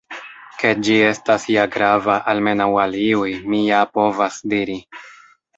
[0.61, 4.81] Ke ĝi estas ja grava almenaŭ al iuj, mi ja povas diri.